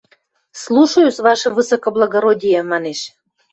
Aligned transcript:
–Слушаюсь, 0.61 1.23
ваше 1.27 1.47
высокоблагородие!– 1.57 2.59
манеш. 2.71 2.99